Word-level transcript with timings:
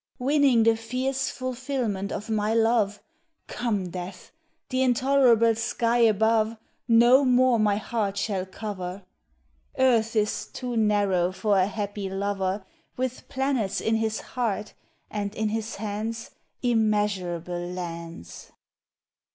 Winning 0.17 0.63
the 0.63 0.75
fierce 0.75 1.29
fulfilment 1.29 2.11
of 2.11 2.27
my 2.27 2.55
love, 2.55 3.03
Come 3.45 3.91
Death! 3.91 4.31
th' 4.69 4.73
intolerable 4.73 5.53
sky 5.53 5.99
above 5.99 6.57
No 6.87 7.23
more 7.23 7.59
my 7.59 7.77
heart 7.77 8.17
shall 8.17 8.47
cover; 8.47 9.05
Earth 9.77 10.15
is 10.15 10.47
too 10.47 10.75
narrow 10.75 11.31
for 11.31 11.59
a 11.59 11.67
happy 11.67 12.09
lover 12.09 12.65
With 12.97 13.29
planets 13.29 13.79
in 13.79 13.97
his 13.97 14.19
heart 14.21 14.73
and 15.11 15.35
in 15.35 15.49
his 15.49 15.75
hands 15.75 16.31
Immeasurable 16.63 17.59
lands. 17.63 18.51